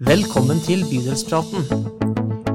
Velkommen 0.00 0.56
til 0.64 0.80
Bydelspraten. 0.88 1.66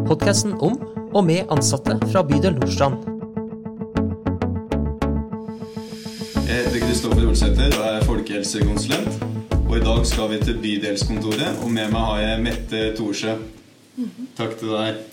Podkasten 0.08 0.56
om 0.66 0.80
og 1.14 1.28
med 1.28 1.52
ansatte 1.54 1.94
fra 2.10 2.24
bydel 2.26 2.56
Nordstrand. 2.56 2.96
Jeg 6.48 6.56
heter 6.56 6.80
Kristoffer 6.88 7.28
Olsæter 7.28 7.78
og 7.78 7.86
er 7.92 8.02
folkehelsekonsulent. 8.08 9.22
Og 9.68 9.78
i 9.78 9.84
dag 9.86 10.02
skal 10.10 10.34
vi 10.34 10.42
til 10.42 10.58
bydelskontoret, 10.66 11.62
og 11.62 11.70
med 11.70 11.94
meg 11.94 12.10
har 12.10 12.24
jeg 12.24 12.42
Mette 12.48 12.84
Thorsø. 12.98 13.38
Takk 14.42 14.58
til 14.58 14.74
deg. 14.74 15.06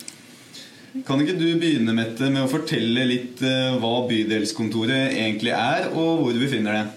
Kan 1.04 1.20
ikke 1.20 1.36
du 1.36 1.46
begynne 1.60 1.92
Mette, 2.00 2.32
med 2.32 2.46
å 2.46 2.50
fortelle 2.56 3.04
litt 3.12 3.44
eh, 3.44 3.76
hva 3.76 3.94
bydelskontoret 4.08 5.18
egentlig 5.20 5.52
er, 5.52 5.92
og 5.92 6.24
hvor 6.24 6.40
vi 6.40 6.48
finner 6.56 6.80
det? 6.80 6.90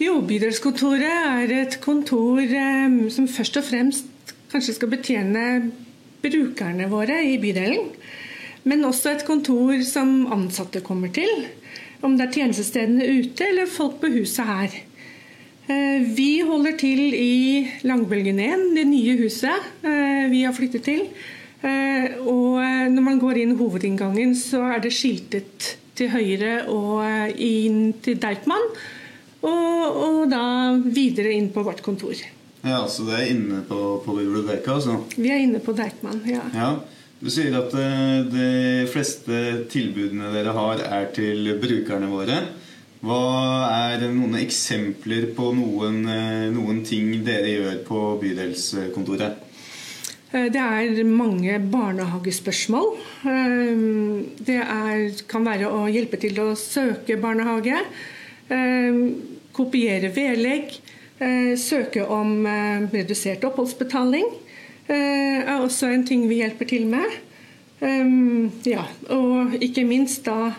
Jo, 0.00 0.18
Bydelskontoret 0.26 1.06
er 1.06 1.58
et 1.62 1.82
kontor 1.84 2.42
eh, 2.42 3.02
som 3.14 3.30
først 3.30 3.62
og 3.62 3.70
fremst 3.70 4.09
kanskje 4.50 4.76
skal 4.76 4.90
betjene 4.92 5.44
brukerne 6.20 6.88
våre 6.90 7.20
i 7.24 7.38
bydelen. 7.40 7.90
Men 8.68 8.84
også 8.84 9.14
et 9.14 9.24
kontor 9.24 9.80
som 9.88 10.26
ansatte 10.34 10.82
kommer 10.84 11.12
til. 11.14 11.46
Om 12.04 12.16
det 12.16 12.26
er 12.26 12.36
tjenestestedene 12.38 13.06
ute 13.20 13.46
eller 13.48 13.68
folk 13.70 14.00
på 14.02 14.10
huset 14.12 14.46
her. 14.48 14.78
Eh, 15.70 16.06
Vi 16.16 16.40
holder 16.44 16.76
til 16.80 17.14
i 17.14 17.68
Langbølgen 17.86 18.40
1, 18.40 18.64
det 18.76 18.86
nye 18.88 19.16
huset 19.20 19.84
eh, 19.84 20.26
vi 20.32 20.42
har 20.44 20.56
flyttet 20.56 20.84
til. 20.84 21.06
Eh, 21.62 22.16
Og 22.20 22.60
når 22.90 23.02
man 23.04 23.20
går 23.20 23.42
inn 23.42 23.56
hovedinngangen, 23.56 24.34
så 24.34 24.62
er 24.74 24.80
det 24.80 24.92
skiltet 24.96 25.76
til 25.94 26.08
høyre 26.08 26.66
og 26.72 27.04
inn 27.36 27.92
til 28.02 28.16
Deichman. 28.20 28.66
Og, 29.40 29.96
og 30.04 30.20
da 30.32 30.42
videre 30.84 31.32
inn 31.32 31.48
på 31.52 31.64
vårt 31.64 31.80
kontor. 31.84 32.16
Ja, 32.62 32.86
Så 32.88 33.06
det 33.08 33.16
er 33.18 33.30
inne 33.32 33.62
på, 33.68 33.78
på 34.04 34.14
biblioteket, 34.18 34.68
altså? 34.68 34.98
Vi 35.16 35.30
er 35.32 35.40
inne 35.46 35.60
på 35.64 35.72
Deichman, 35.76 36.20
ja. 36.28 36.42
Ja. 36.54 36.70
Du 37.20 37.28
sier 37.28 37.52
at 37.58 37.74
eh, 37.76 38.22
de 38.32 38.46
fleste 38.88 39.38
tilbudene 39.68 40.30
dere 40.32 40.54
har, 40.56 40.80
er 40.80 41.10
til 41.12 41.50
brukerne 41.60 42.08
våre. 42.08 42.38
Hva 43.04 43.18
er 43.92 44.06
noen 44.12 44.38
eksempler 44.40 45.26
på 45.36 45.50
noen, 45.56 45.98
eh, 46.08 46.46
noen 46.52 46.80
ting 46.88 47.12
dere 47.24 47.52
gjør 47.52 47.78
på 47.88 48.00
bydelskontoret? 48.22 49.46
Eh, 50.32 50.48
Det 50.52 50.60
er 50.64 51.04
mange 51.04 51.58
barnehagespørsmål. 51.72 52.88
Eh, 53.24 53.84
Det 54.40 54.60
er, 54.64 55.04
kan 55.28 55.44
være 55.44 55.68
å 55.68 55.84
hjelpe 55.92 56.20
til 56.20 56.40
å 56.40 56.54
søke 56.56 57.20
barnehage, 57.20 57.84
eh, 58.48 59.00
kopiere 59.52 60.08
vedlegg, 60.14 60.72
søke 61.60 62.06
om 62.08 62.46
eh, 62.46 62.86
redusert 62.92 63.44
oppholdsbetaling. 63.44 64.26
eh, 64.88 65.40
er 65.44 65.60
også 65.60 65.90
en 65.92 66.06
ting 66.06 66.28
vi 66.28 66.40
hjelper 66.40 66.68
til 66.68 66.86
med. 66.86 67.18
Eh, 67.80 68.50
Ja, 68.64 68.84
og 69.08 69.54
ikke 69.60 69.84
minst 69.84 70.24
da 70.24 70.52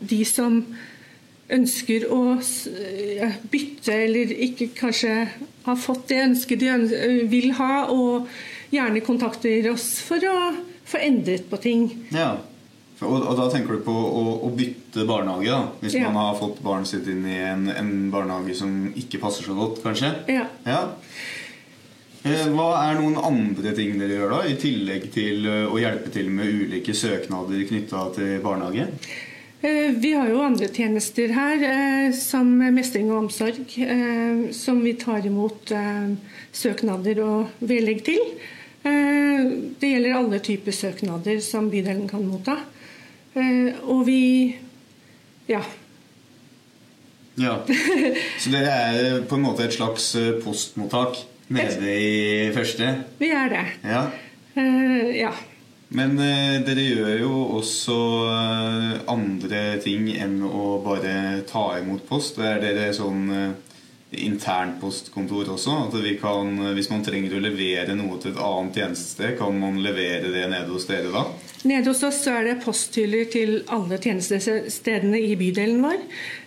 de 0.00 0.24
som 0.24 0.62
ønsker 1.52 2.06
å 2.10 2.38
bytte 3.52 3.92
eller 3.92 4.32
ikke 4.32 4.70
kanskje 4.74 5.28
har 5.66 5.76
fått 5.76 6.08
det 6.08 6.22
ønsket 6.24 6.60
de 6.60 7.26
vil 7.28 7.52
ha, 7.58 7.86
og 7.92 8.28
gjerne 8.72 9.02
kontakter 9.04 9.68
oss 9.70 10.00
for 10.00 10.22
å 10.24 10.36
få 10.88 10.98
endret 11.02 11.50
på 11.50 11.60
ting. 11.60 11.84
Ja. 12.14 12.38
Og, 13.04 13.22
og 13.26 13.36
da 13.38 13.48
tenker 13.52 13.78
du 13.78 13.84
på 13.86 13.92
å, 13.92 14.22
å 14.46 14.50
bytte 14.56 15.04
barnehage, 15.08 15.50
da? 15.50 15.60
Hvis 15.82 15.94
Ja. 15.98 16.08
man 16.10 16.20
har 16.30 16.38
fått 16.40 16.60
barnet 16.62 16.88
sitt 16.90 17.06
inn 17.10 17.24
i 17.26 17.36
en, 17.42 17.68
en 17.70 17.92
barnehage 18.12 18.54
som 18.58 18.92
ikke 18.96 19.20
passer 19.22 19.44
så 19.48 19.54
godt, 19.58 19.82
kanskje? 19.84 20.12
Ja. 20.30 20.46
Ja. 20.66 20.82
Eh, 22.22 22.46
Hva 22.54 22.68
er 22.86 23.00
noen 23.00 23.16
andre 23.18 23.72
ting 23.74 23.96
dere 23.98 24.14
gjør, 24.20 24.30
da? 24.36 24.40
I 24.46 24.54
tillegg 24.62 25.08
til 25.14 25.46
eh, 25.50 25.66
å 25.66 25.78
hjelpe 25.82 26.12
til 26.14 26.28
med 26.30 26.46
ulike 26.54 26.94
søknader 26.94 27.64
knytta 27.66 28.04
til 28.14 28.36
barnehage? 28.44 28.86
Eh, 29.62 29.90
Vi 29.98 30.12
har 30.14 30.30
jo 30.30 30.40
andre 30.46 30.68
tjenester 30.70 31.34
her, 31.34 31.62
eh, 31.66 32.12
som 32.14 32.46
mestring 32.74 33.10
og 33.10 33.24
omsorg, 33.24 33.66
som 34.54 34.80
vi 34.86 34.94
tar 35.02 35.26
imot 35.26 35.74
søknader 36.54 37.20
og 37.26 37.50
vedlegg 37.66 38.04
til. 38.06 38.22
Det 38.82 39.86
gjelder 39.86 40.16
alle 40.18 40.38
typer 40.42 40.74
søknader 40.74 41.38
som 41.42 41.68
bydelen 41.70 42.08
kan 42.10 42.24
motta. 42.26 42.56
Eh, 43.34 43.74
Og 43.88 44.04
vi 44.06 44.56
ja, 45.48 45.62
Ja. 47.40 47.54
Så 48.38 48.50
dere 48.52 48.72
er 48.92 49.22
på 49.28 49.38
en 49.38 49.46
måte 49.46 49.64
et 49.64 49.72
slags 49.72 50.10
eh, 50.20 50.34
postmottak 50.44 51.16
nede 51.52 51.94
i 51.96 52.50
første? 52.54 52.90
vi 53.18 53.30
er 53.32 53.48
det. 53.52 53.64
Ja. 53.88 54.02
Eh, 54.56 55.16
Ja. 55.22 55.32
Men 55.92 56.14
eh, 56.20 56.60
dere 56.64 56.84
gjør 56.88 57.18
jo 57.20 57.32
også 57.58 57.96
eh, 58.32 59.00
andre 59.12 59.62
ting 59.84 60.06
enn 60.16 60.38
å 60.44 60.78
bare 60.84 61.42
ta 61.48 61.66
imot 61.80 62.06
post. 62.08 62.38
Er 62.40 62.60
dere 62.62 62.92
sånn 62.96 63.26
eh, 63.32 63.50
internpostkontor 64.24 65.50
også? 65.52 65.74
At 65.88 65.96
vi 66.04 66.14
kan, 66.20 66.52
eh, 66.64 66.72
hvis 66.76 66.88
man 66.92 67.04
trenger 67.04 67.36
å 67.36 67.42
levere 67.44 67.96
noe 67.96 68.16
til 68.22 68.32
et 68.32 68.40
annet 68.40 68.76
tjenestested, 68.80 69.36
kan 69.40 69.58
man 69.60 69.80
levere 69.84 70.32
det 70.32 70.46
nede 70.52 70.68
hos 70.72 70.88
dere 70.88 71.12
da? 71.12 71.26
Nede 71.62 71.86
hos 71.92 72.02
oss 72.02 72.24
er 72.26 72.42
det 72.48 72.56
posthyller 72.64 73.28
til 73.30 73.52
alle 73.70 73.98
tjenestestedene 74.02 75.20
i 75.22 75.36
bydelen 75.38 75.82
vår. 75.84 76.00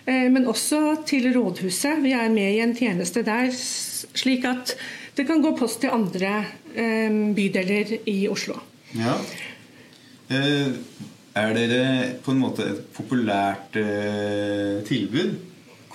eh, 0.06 0.28
Men 0.30 0.46
også 0.46 1.02
til 1.06 1.32
rådhuset. 1.32 2.02
Vi 2.02 2.12
er 2.12 2.28
med 2.28 2.52
i 2.52 2.60
en 2.60 2.74
tjeneste 2.76 3.22
der, 3.24 3.48
slik 3.50 4.44
at 4.44 4.76
det 5.16 5.26
kan 5.26 5.40
gå 5.42 5.56
post 5.56 5.80
til 5.80 5.90
andre 5.90 6.44
eh, 6.74 7.10
bydeler 7.34 7.98
i 8.06 8.28
Oslo. 8.28 8.60
Ja. 8.94 9.16
Eh, 10.30 10.72
Er 11.36 11.52
dere 11.52 12.14
på 12.24 12.32
en 12.32 12.38
måte 12.40 12.64
et 12.64 12.78
populært 12.96 13.74
tilbud? 14.88 15.34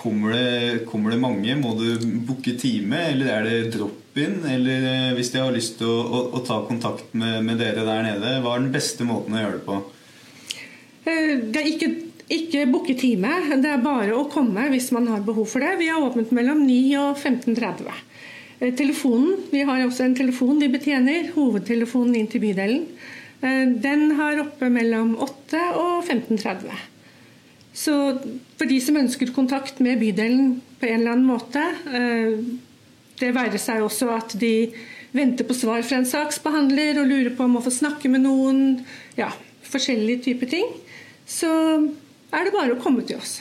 Kommer 0.02 0.32
det, 0.34 0.84
kommer 0.90 1.12
det 1.14 1.20
mange? 1.22 1.54
Må 1.60 1.76
du 1.78 1.86
booke 2.26 2.56
time, 2.58 2.98
eller 3.12 3.28
er 3.30 3.44
det 3.46 3.58
drop-in? 3.76 4.40
Eller 4.50 4.86
eh, 4.90 5.10
hvis 5.14 5.30
de 5.30 5.38
har 5.38 5.54
lyst 5.54 5.76
til 5.78 5.86
å, 5.86 6.00
å, 6.02 6.22
å 6.34 6.40
ta 6.42 6.56
kontakt 6.66 7.12
med, 7.14 7.44
med 7.46 7.60
dere 7.62 7.84
der 7.86 8.02
nede, 8.08 8.32
hva 8.42 8.56
er 8.56 8.64
den 8.64 8.72
beste 8.74 9.06
måten 9.06 9.36
å 9.36 9.44
gjøre 9.44 9.60
det 9.60 9.66
på? 9.68 9.76
Eh, 11.06 11.36
Det 11.54 11.62
er 11.62 11.70
ikke, 11.70 11.90
ikke 12.34 12.66
booke 12.72 12.96
time, 12.98 13.30
det 13.62 13.70
er 13.70 13.84
bare 13.84 14.18
å 14.18 14.26
komme 14.32 14.66
hvis 14.74 14.90
man 14.96 15.06
har 15.12 15.22
behov 15.26 15.46
for 15.52 15.62
det. 15.62 15.76
Vi 15.78 15.92
har 15.92 16.02
åpnet 16.02 16.34
mellom 16.34 16.64
9 16.66 16.98
og 17.04 17.22
15.30. 17.22 18.02
Eh, 18.58 18.74
Telefonen, 18.78 19.36
Vi 19.54 19.62
har 19.68 19.86
også 19.86 20.08
en 20.08 20.18
telefon 20.18 20.58
vi 20.58 20.72
betjener, 20.72 21.30
hovedtelefonen 21.36 22.18
inn 22.18 22.30
til 22.32 22.42
bydelen. 22.42 22.88
Den 23.82 24.12
har 24.14 24.38
oppe 24.38 24.68
mellom 24.70 25.16
8 25.18 25.62
og 25.74 26.04
15.30. 26.06 26.91
Så 27.72 27.94
for 28.58 28.68
de 28.68 28.78
som 28.84 28.98
ønsker 29.00 29.32
kontakt 29.32 29.80
med 29.80 30.00
bydelen 30.02 30.58
på 30.80 30.88
en 30.88 31.00
eller 31.00 31.14
annen 31.14 31.28
måte, 31.28 31.62
eh, 31.88 32.36
det 33.20 33.32
være 33.34 33.60
seg 33.60 33.84
også 33.84 34.10
at 34.12 34.34
de 34.38 34.72
venter 35.12 35.46
på 35.48 35.56
svar 35.56 35.84
fra 35.84 36.00
en 36.00 36.08
saksbehandler 36.08 37.00
og 37.00 37.08
lurer 37.08 37.32
på 37.36 37.46
om 37.46 37.58
å 37.60 37.64
få 37.64 37.72
snakke 37.72 38.10
med 38.12 38.24
noen, 38.24 38.82
ja, 39.16 39.30
forskjellige 39.72 40.24
typer 40.28 40.50
ting, 40.52 40.68
så 41.28 41.52
er 42.32 42.44
det 42.44 42.54
bare 42.54 42.76
å 42.76 42.80
komme 42.82 43.04
til 43.08 43.20
oss. 43.20 43.40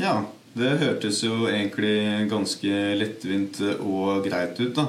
Ja, 0.00 0.24
det 0.56 0.78
hørtes 0.80 1.22
jo 1.24 1.46
egentlig 1.50 2.28
ganske 2.30 2.82
lettvint 2.98 3.60
og 3.76 4.26
greit 4.26 4.58
ut, 4.62 4.74
da. 4.78 4.88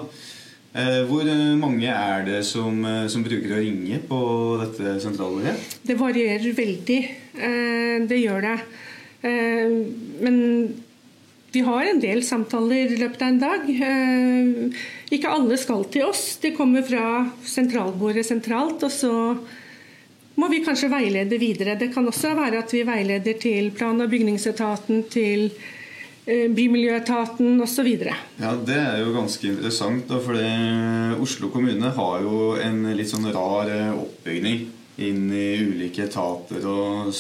Eh, 0.76 1.04
Hvor 1.08 1.24
eh, 1.26 1.56
mange 1.58 1.88
er 1.90 2.26
det 2.28 2.42
som, 2.46 2.84
eh, 2.86 3.08
som 3.08 3.24
bruker 3.26 3.56
å 3.56 3.62
ringe 3.62 4.00
på 4.08 4.20
dette 4.62 4.98
sentralbordet? 5.04 5.56
Det 5.88 5.96
varierer 5.98 6.58
veldig. 6.58 7.00
Det 8.08 8.18
gjør 8.18 8.42
det. 8.42 8.58
Men 9.22 10.38
vi 11.54 11.62
har 11.62 11.86
en 11.86 12.00
del 12.02 12.24
samtaler 12.26 12.96
i 12.96 12.98
løpet 12.98 13.22
av 13.22 13.28
en 13.28 13.40
dag. 13.44 13.68
Ikke 15.14 15.30
alle 15.30 15.58
skal 15.62 15.86
til 15.94 16.08
oss. 16.08 16.40
De 16.42 16.52
kommer 16.58 16.82
fra 16.86 17.28
sentralbordet 17.46 18.26
sentralt, 18.26 18.82
og 18.88 18.94
så 18.94 19.14
må 20.38 20.50
vi 20.50 20.64
kanskje 20.66 20.90
veilede 20.90 21.38
videre. 21.42 21.78
Det 21.78 21.92
kan 21.94 22.10
også 22.10 22.34
være 22.38 22.64
at 22.64 22.74
vi 22.74 22.82
veileder 22.88 23.38
til 23.42 23.70
plan- 23.78 24.02
og 24.02 24.10
bygningsetaten, 24.10 25.06
til 25.14 25.52
Bymiljøetaten 26.28 27.56
osv. 27.64 27.88
Ja, 28.40 28.52
Det 28.68 28.76
er 28.78 29.00
jo 29.04 29.14
ganske 29.16 29.48
interessant, 29.48 30.08
for 30.12 30.36
Oslo 31.24 31.50
kommune 31.54 31.94
har 31.96 32.22
jo 32.26 32.56
en 32.62 32.84
litt 32.98 33.08
sånn 33.14 33.30
rar 33.34 33.70
eh, 33.72 33.94
oppbygning 33.96 34.66
inn 34.98 35.28
i 35.32 35.48
ulike 35.62 36.04
etater. 36.08 36.64
Og, 36.68 37.14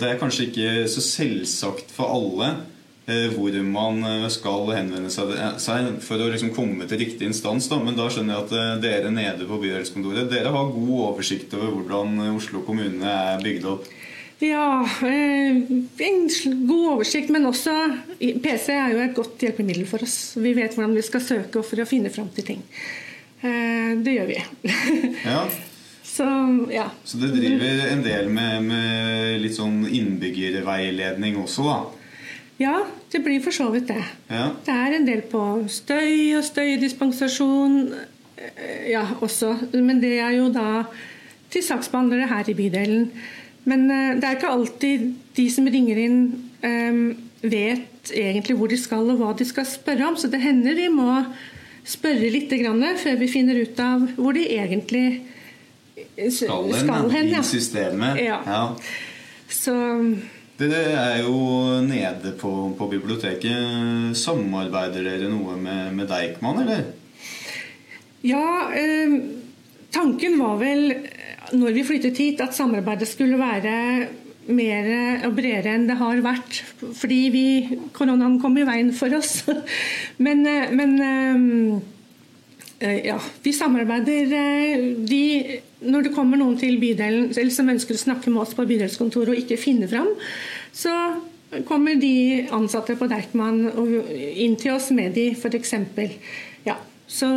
det- 0.00 0.08
er 0.10 0.18
kanskje 0.20 0.48
ikke 0.48 0.70
så 0.88 1.02
selvsagt 1.04 1.90
for 1.92 2.08
alle 2.16 2.48
eh, 3.06 3.28
hvor 3.36 3.52
man 3.62 4.02
eh, 4.04 4.28
skal 4.32 4.72
henvende 4.74 5.10
seg, 5.12 6.00
for 6.02 6.16
å 6.18 6.30
liksom 6.32 6.54
komme 6.56 6.88
til 6.88 6.98
riktig 7.04 7.28
instans. 7.28 7.68
Men 7.70 7.94
da 7.98 8.08
skjønner 8.10 8.34
jeg 8.34 8.46
at 8.48 8.56
eh, 8.56 8.80
dere 8.82 9.12
nede 9.14 9.46
på 9.46 9.60
bydelskontoret 9.62 10.30
Dere 10.32 10.50
har 10.56 10.72
god 10.74 11.12
oversikt 11.12 11.54
over 11.54 11.76
hvordan 11.76 12.18
eh, 12.24 12.34
Oslo 12.36 12.64
kommune 12.66 13.04
er 13.06 13.44
bygd 13.44 13.68
opp. 13.76 13.86
Ja, 14.38 14.88
eh, 15.02 15.56
en 15.98 16.26
god 16.68 16.88
oversikt, 16.92 17.30
men 17.32 17.46
også 17.48 17.72
PC 18.18 18.74
er 18.74 18.92
jo 18.92 19.00
et 19.00 19.14
godt 19.16 19.40
hjelpemiddel 19.40 19.86
for 19.88 20.04
oss. 20.04 20.34
Vi 20.36 20.52
vet 20.56 20.76
hvordan 20.76 20.96
vi 20.96 21.04
skal 21.06 21.24
søke 21.24 21.62
for 21.64 21.80
å 21.80 21.88
finne 21.88 22.12
fram 22.12 22.28
til 22.36 22.44
ting. 22.50 22.66
Eh, 23.40 23.96
det 24.04 24.18
gjør 24.18 24.28
vi. 24.34 24.42
Ja. 25.30 25.46
Så 26.16 26.24
ja. 26.72 26.86
Så 27.04 27.18
det 27.20 27.34
driver 27.34 27.90
en 27.90 28.02
del 28.04 28.28
med, 28.32 28.62
med 28.64 29.40
litt 29.42 29.56
sånn 29.56 29.82
innbyggerveiledning 29.84 31.36
også, 31.42 31.66
da? 31.66 31.80
Ja, 32.60 32.76
det 33.12 33.20
blir 33.24 33.42
for 33.44 33.52
så 33.52 33.66
vidt 33.72 33.90
det. 33.90 34.00
Ja. 34.32 34.46
Det 34.64 34.72
er 34.72 34.96
en 34.96 35.08
del 35.08 35.24
på 35.28 35.42
støy 35.68 36.38
og 36.38 36.44
støydispensasjon 36.46 37.76
eh, 37.92 38.86
ja, 38.92 39.04
også. 39.20 39.52
Men 39.74 40.00
det 40.04 40.14
er 40.24 40.38
jo 40.38 40.48
da 40.52 40.86
til 41.52 41.64
saksbehandlere 41.64 42.30
her 42.32 42.48
i 42.48 42.56
bydelen. 42.56 43.10
Men 43.66 43.86
eh, 43.90 44.14
det 44.20 44.28
er 44.28 44.38
ikke 44.38 44.54
alltid 44.54 45.06
de 45.36 45.46
som 45.52 45.66
ringer 45.70 46.00
inn, 46.00 46.20
eh, 46.66 47.00
vet 47.46 48.12
egentlig 48.14 48.56
hvor 48.58 48.70
de 48.70 48.78
skal 48.80 49.10
og 49.12 49.20
hva 49.20 49.32
de 49.36 49.46
skal 49.48 49.66
spørre 49.68 50.10
om. 50.10 50.18
Så 50.18 50.30
det 50.32 50.42
hender 50.44 50.78
vi 50.78 50.88
må 50.92 51.10
spørre 51.86 52.30
litt 52.32 52.50
grann 52.58 52.82
før 52.98 53.18
vi 53.20 53.30
finner 53.30 53.58
ut 53.62 53.82
av 53.82 54.06
hvor 54.16 54.36
de 54.36 54.46
egentlig 54.56 55.06
eh, 55.96 56.30
Skal 56.32 56.72
skal 56.74 57.12
hen, 57.12 57.30
i 57.34 57.44
systemet. 57.46 58.22
Ja. 58.24 58.40
Ja. 58.46 58.64
Så 59.50 59.74
Dere 60.56 60.78
er 60.96 61.18
jo 61.20 61.36
nede 61.84 62.32
på, 62.40 62.50
på 62.78 62.86
biblioteket. 62.88 64.14
Samarbeider 64.16 65.04
dere 65.04 65.28
noe 65.28 65.58
med, 65.60 65.90
med 65.98 66.08
Deichman, 66.08 66.62
eller? 66.62 66.86
Ja, 68.24 68.72
eh, 68.72 69.18
tanken 69.92 70.38
var 70.40 70.56
vel 70.62 70.94
når 71.54 71.74
vi 71.76 71.84
flyttet 71.86 72.18
hit 72.18 72.40
at 72.42 72.54
samarbeidet 72.56 73.08
skulle 73.10 73.38
være 73.38 73.74
mer 74.46 74.88
og 75.26 75.32
bredere 75.34 75.72
enn 75.74 75.88
det 75.88 75.96
har 75.98 76.20
vært. 76.22 76.60
Fordi 76.94 77.18
vi, 77.34 77.44
koronaen 77.96 78.38
kom 78.42 78.54
i 78.58 78.66
veien 78.66 78.92
for 78.94 79.10
oss. 79.18 79.40
Men, 80.24 80.44
eh, 80.46 80.70
men 80.70 80.92
eh, 81.02 81.78
eh, 82.86 83.00
ja, 83.08 83.16
vi 83.42 83.52
samarbeider 83.56 84.34
eh, 84.38 84.84
de, 85.06 85.22
Når 85.86 86.06
det 86.06 86.12
kommer 86.14 86.38
noen 86.40 86.54
til 86.60 86.78
bydelen 86.80 87.32
eller 87.34 87.50
som 87.54 87.68
ønsker 87.74 87.98
å 87.98 88.04
snakke 88.06 88.30
med 88.32 88.44
oss 88.44 88.54
på 88.56 88.64
bydelskontoret 88.70 89.34
og 89.34 89.40
ikke 89.42 89.58
finner 89.60 89.90
fram, 89.90 90.08
så 90.72 90.92
kommer 91.68 91.94
de 92.00 92.46
ansatte 92.54 92.96
på 92.98 93.06
Deichman 93.10 93.60
inn 94.16 94.56
til 94.58 94.72
oss 94.74 94.88
med 94.94 95.14
de, 95.14 95.28
f.eks. 95.36 95.74
Ja, 96.66 96.78
så 97.06 97.28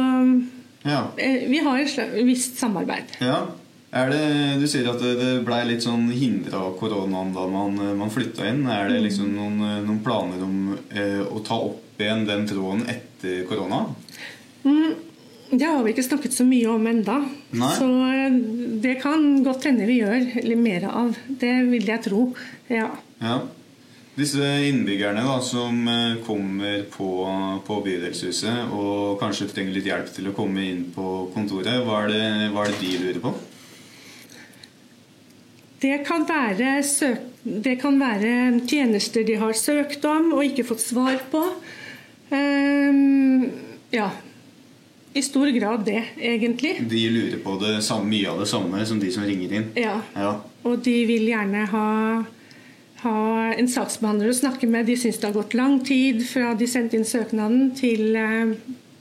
Ja. 0.85 1.01
eh, 1.19 1.43
vi 1.51 1.59
har 1.65 1.81
et 1.81 2.21
visst 2.25 2.57
samarbeid. 2.61 3.17
ja. 3.21 3.47
Er 3.89 4.11
det, 4.13 4.21
du 4.61 4.67
sier 4.69 4.85
at 4.91 5.01
det, 5.01 5.29
blei 5.47 5.63
litt 5.65 5.81
sånn 5.81 6.11
hindra 6.13 6.59
av 6.67 6.75
koronaen 6.77 7.31
da 7.33 7.47
man, 7.49 7.79
man 7.97 8.11
flytta 8.13 8.45
inn. 8.45 8.61
Er 8.69 8.91
det 8.91 8.99
liksom 9.07 9.31
noen, 9.33 9.57
noen 9.87 10.01
planer 10.05 10.43
om 10.45 10.75
eh, 10.93 11.23
å 11.25 11.41
ta 11.45 11.57
opp 11.71 11.97
igjen 12.01 12.27
den 12.29 12.45
tråden 12.49 12.85
etter 12.91 13.45
korona? 13.49 13.87
Mm, 14.63 14.93
Det 15.49 15.65
har 15.65 15.81
vi 15.81 15.95
ikke 15.95 16.05
snakket 16.05 16.37
så 16.37 16.45
mye 16.45 16.69
om 16.69 16.85
enda. 16.85 17.17
Nei. 17.57 17.71
Så 17.79 17.87
eh, 17.89 18.37
det 18.85 18.99
kan 19.01 19.25
godt 19.47 19.65
hende 19.65 19.89
vi 19.89 20.03
gjør 20.03 20.27
litt 20.45 20.61
mer 20.61 20.85
av. 20.91 21.17
Det 21.25 21.55
vil 21.71 21.89
jeg 21.89 22.05
tro. 22.05 22.27
Ja. 22.69 22.91
Ja. 23.23 23.39
Disse 24.19 24.45
innbyggerne 24.69 25.25
da, 25.25 25.39
som 25.41 25.81
eh, 25.89 26.19
kommer 26.27 26.83
på, 26.93 27.09
på 27.65 27.81
bydelshuset 27.89 28.69
og 28.69 29.17
kanskje 29.21 29.49
trenger 29.49 29.79
litt 29.79 29.89
hjelp 29.89 30.13
til 30.13 30.29
å 30.29 30.35
komme 30.37 30.69
inn 30.69 30.89
på 30.93 31.31
kontoret, 31.33 31.81
hva 31.87 32.03
er 32.05 32.13
det, 32.13 32.25
hva 32.53 32.67
er 32.67 32.75
det 32.75 32.83
de 32.85 32.97
lurer 33.07 33.23
på? 33.25 33.33
Det 35.79 35.97
kan, 36.07 36.25
være 36.27 36.79
søk 36.83 37.29
det 37.43 37.77
kan 37.79 37.99
være 37.99 38.59
tjenester 38.67 39.23
de 39.23 39.37
har 39.39 39.53
søkt 39.55 40.03
om 40.05 40.33
og 40.35 40.43
ikke 40.43 40.65
fått 40.67 40.83
svar 40.83 41.21
på. 41.31 41.43
Um, 42.29 43.45
ja. 43.95 44.09
I 45.13 45.21
stor 45.25 45.49
grad 45.55 45.85
det, 45.87 46.03
egentlig. 46.21 46.75
De 46.89 46.99
lurer 47.09 47.39
på 47.41 47.55
det 47.63 47.79
samme, 47.83 48.11
mye 48.11 48.27
av 48.29 48.43
det 48.43 48.49
samme 48.51 48.83
som 48.85 48.99
de 49.01 49.09
som 49.11 49.23
ringer 49.25 49.55
inn. 49.57 49.71
Ja. 49.79 49.95
Ja. 50.13 50.35
Og 50.67 50.83
de 50.85 50.93
vil 51.09 51.25
gjerne 51.31 51.63
ha, 51.71 51.87
ha 53.05 53.15
en 53.55 53.71
saksbehandler 53.71 54.29
å 54.29 54.37
snakke 54.37 54.69
med. 54.69 54.85
De 54.85 54.99
syns 54.99 55.17
det 55.17 55.31
har 55.31 55.37
gått 55.39 55.55
lang 55.57 55.79
tid 55.87 56.21
fra 56.27 56.53
de 56.59 56.67
sendte 56.69 56.99
inn 56.99 57.07
søknaden 57.07 57.71
til 57.79 58.19
eh, 58.19 58.53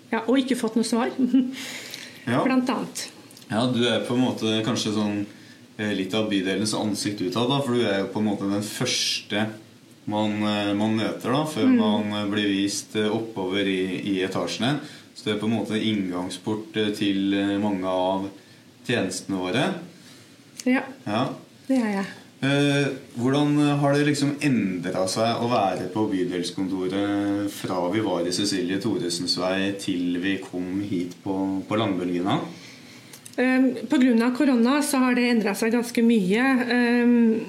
ja, 0.09 0.23
Og 0.25 0.41
ikke 0.41 0.57
fått 0.57 0.79
noe 0.79 0.89
svar. 0.89 1.13
Ja. 2.29 2.43
Blant 2.45 2.69
annet. 2.69 3.07
Ja, 3.49 3.63
du 3.73 3.79
er 3.89 4.03
på 4.05 4.13
en 4.13 4.21
måte 4.21 4.59
kanskje 4.61 4.91
sånn 4.93 5.23
litt 5.79 6.15
av 6.19 6.29
bydelens 6.31 6.75
ansikt 6.75 7.21
utad, 7.23 7.53
for 7.63 7.75
du 7.79 7.85
er 7.87 8.01
jo 8.03 8.09
på 8.13 8.19
en 8.23 8.29
måte 8.33 8.49
den 8.51 8.65
første 8.67 9.47
man, 10.09 10.39
eh, 10.43 10.73
man 10.75 10.97
møter 10.97 11.35
da, 11.35 11.43
før 11.47 11.69
man 11.69 12.13
eh, 12.17 12.29
blir 12.33 12.49
vist 12.51 12.97
eh, 12.97 13.11
oppover 13.13 13.67
i, 13.69 14.01
i 14.09 14.15
etasjene. 14.25 14.79
Så 15.15 15.27
det 15.27 15.35
er 15.35 15.41
på 15.43 15.49
en 15.51 15.57
måte 15.59 15.77
inngangsport 15.79 16.77
eh, 16.81 16.93
til 16.97 17.35
eh, 17.37 17.57
mange 17.61 17.87
av 17.91 18.25
tjenestene 18.89 19.43
våre. 19.43 19.67
Ja, 20.67 20.83
Ja. 21.07 21.27
det 21.69 21.77
er 21.83 21.93
jeg. 21.99 22.07
Eh, 22.39 22.89
hvordan 23.19 23.57
har 23.83 23.95
det 23.99 24.07
liksom 24.07 24.37
endra 24.47 25.05
seg 25.11 25.43
å 25.43 25.49
være 25.51 25.89
på 25.93 26.05
bydelskontoret 26.13 27.51
fra 27.53 27.81
vi 27.93 28.01
var 28.07 28.25
i 28.27 28.33
Cecilie 28.33 28.79
Thoresens 28.81 29.35
vei 29.43 29.73
til 29.83 30.17
vi 30.23 30.37
kom 30.43 30.81
hit 30.87 31.17
på, 31.25 31.35
på 31.69 31.79
Langbølgena? 31.81 32.39
Pga. 33.39 34.31
korona 34.37 34.83
så 34.83 34.99
har 34.99 35.15
det 35.15 35.29
endra 35.31 35.55
seg 35.55 35.71
ganske 35.71 36.03
mye. 36.03 36.47
Um, 36.67 37.47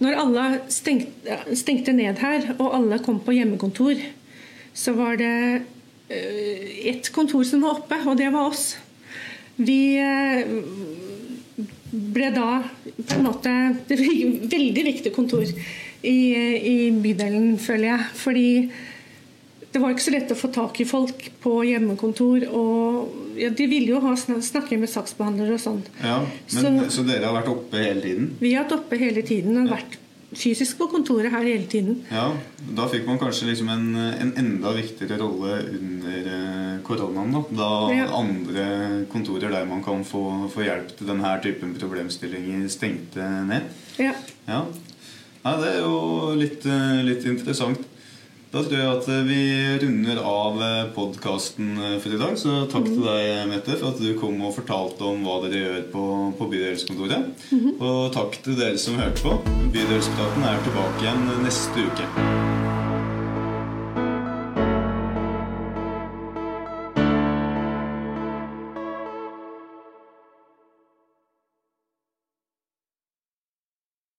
Når 0.00 0.16
alle 0.18 0.44
stengte, 0.72 1.36
stengte 1.54 1.92
ned 1.92 2.18
her, 2.18 2.54
og 2.56 2.72
alle 2.74 2.98
kom 3.04 3.20
på 3.20 3.34
hjemmekontor, 3.36 4.00
så 4.74 4.94
var 4.96 5.20
det 5.20 5.60
uh, 5.60 6.88
ett 6.88 7.12
kontor 7.12 7.44
som 7.44 7.62
var 7.62 7.82
oppe, 7.82 8.00
og 8.08 8.16
det 8.16 8.32
var 8.32 8.48
oss. 8.48 8.78
Vi 9.60 10.00
uh, 10.00 10.40
ble 11.92 12.32
da 12.34 12.64
på 12.96 13.18
en 13.20 13.26
måte 13.28 13.52
Det 13.86 13.98
ble 14.00 14.48
veldig 14.50 14.84
viktig 14.88 15.12
kontor 15.14 15.44
i, 15.44 16.18
i 16.56 16.90
bydelen, 16.90 17.58
føler 17.60 17.90
jeg. 17.92 18.08
Fordi 18.24 18.48
det 19.74 19.80
var 19.82 19.90
ikke 19.90 20.04
så 20.06 20.12
lett 20.14 20.30
å 20.30 20.36
få 20.38 20.48
tak 20.54 20.78
i 20.80 20.86
folk 20.86 21.24
på 21.42 21.52
hjemmekontor. 21.66 22.44
Og 22.54 23.34
ja, 23.40 23.48
de 23.50 23.66
ville 23.66 23.90
jo 23.96 23.98
ha 24.04 24.12
sn- 24.14 24.38
snakke 24.46 24.78
med 24.78 24.88
saksbehandlere 24.92 25.56
og 25.58 25.62
sånn. 25.64 25.80
Ja, 26.04 26.20
men, 26.54 26.78
så, 26.86 26.90
Så- 27.00 27.06
dere 27.08 27.26
har 27.26 27.34
vært 27.42 27.50
oppe 27.50 27.82
hele 27.82 28.00
tiden? 28.04 28.30
Vi 28.40 28.54
har 28.54 28.64
vært 28.68 28.76
oppe 28.78 28.98
hele 29.02 29.22
tiden 29.26 29.58
og 29.64 29.72
vært 29.74 29.96
fysisk 30.34 30.78
på 30.78 30.88
kontoret 30.90 31.30
her 31.30 31.42
hele 31.46 31.66
tiden. 31.70 32.00
Ja, 32.10 32.32
Da 32.74 32.86
fikk 32.90 33.04
man 33.06 33.18
kanskje 33.20 33.46
liksom 33.50 33.68
en, 33.70 33.84
en 33.96 34.32
enda 34.40 34.72
viktigere 34.74 35.18
rolle 35.20 35.58
under 35.76 36.30
eh, 36.36 36.78
koronaen. 36.86 37.32
Da, 37.34 37.42
da 37.54 37.68
Ja. 37.94 38.06
andre 38.18 39.06
kontorer 39.12 39.50
der 39.52 39.64
man 39.66 39.82
kan 39.84 40.02
få, 40.04 40.48
få 40.50 40.64
hjelp 40.64 40.94
til 40.96 41.06
denne 41.06 41.34
typen 41.42 41.74
problemstillinger, 41.78 42.68
stengte 42.68 43.26
ned. 43.46 43.62
Ja. 43.98 44.14
Ja, 44.48 44.64
Det 45.60 45.68
er 45.74 45.80
jo 45.82 46.34
litt, 46.38 46.64
eh, 46.66 47.02
litt 47.04 47.26
interessant. 47.26 47.78
Da 48.54 48.62
tror 48.62 48.78
jeg 48.78 48.86
at 48.86 49.08
eh, 49.10 49.24
vi 49.26 49.38
runder 49.82 50.20
av 50.22 50.60
podkasten 50.94 51.74
for 51.98 52.14
i 52.14 52.20
dag. 52.20 52.36
Så 52.38 52.60
takk 52.70 52.86
til 52.86 53.02
deg, 53.02 53.48
Mette, 53.50 53.74
for 53.80 53.90
at 53.90 53.98
du 53.98 54.12
kom 54.20 54.38
og 54.46 54.54
fortalte 54.60 55.08
om 55.10 55.26
hva 55.26 55.40
dere 55.42 55.64
gjør 55.64 55.82
på, 55.90 56.06
på 56.38 56.50
bydelskontoret. 56.54 57.50
Og 57.80 58.00
takk 58.14 58.38
til 58.46 58.58
dere 58.60 58.78
som 58.78 59.00
hørte 59.02 59.26
på. 59.26 59.34
Bydelspraten 59.74 60.46
er 60.46 60.66
tilbake 60.68 61.02
igjen 61.02 61.30
neste 61.42 61.88
uke. 61.90 62.43